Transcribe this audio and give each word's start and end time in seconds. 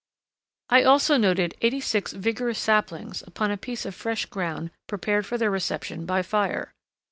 ]I 0.71 0.81
also 0.81 1.15
noted 1.15 1.53
eighty 1.61 1.79
six 1.79 2.11
vigorous 2.11 2.57
saplings 2.57 3.21
upon 3.27 3.51
a 3.51 3.55
piece 3.55 3.85
of 3.85 3.93
fresh 3.93 4.25
ground 4.25 4.71
prepared 4.87 5.27
for 5.27 5.37
their 5.37 5.51
reception 5.51 6.07
by 6.07 6.23
fire. 6.23 6.73